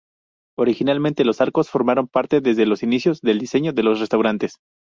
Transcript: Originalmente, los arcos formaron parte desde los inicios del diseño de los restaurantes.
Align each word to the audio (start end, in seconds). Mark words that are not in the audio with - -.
Originalmente, 0.57 1.23
los 1.23 1.41
arcos 1.41 1.69
formaron 1.69 2.07
parte 2.07 2.41
desde 2.41 2.65
los 2.65 2.81
inicios 2.81 3.21
del 3.21 3.37
diseño 3.37 3.71
de 3.71 3.83
los 3.83 3.99
restaurantes. 3.99 4.57